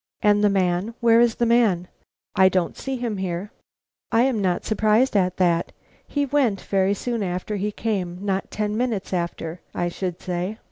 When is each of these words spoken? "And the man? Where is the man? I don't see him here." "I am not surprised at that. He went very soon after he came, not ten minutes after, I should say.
"And 0.23 0.43
the 0.43 0.49
man? 0.49 0.95
Where 0.99 1.21
is 1.21 1.35
the 1.35 1.45
man? 1.45 1.87
I 2.35 2.49
don't 2.49 2.75
see 2.75 2.97
him 2.97 3.17
here." 3.17 3.51
"I 4.11 4.23
am 4.23 4.41
not 4.41 4.65
surprised 4.65 5.15
at 5.15 5.37
that. 5.37 5.73
He 6.07 6.25
went 6.25 6.59
very 6.59 6.95
soon 6.95 7.21
after 7.21 7.55
he 7.57 7.71
came, 7.71 8.17
not 8.19 8.49
ten 8.49 8.75
minutes 8.75 9.13
after, 9.13 9.61
I 9.75 9.89
should 9.89 10.19
say. 10.19 10.57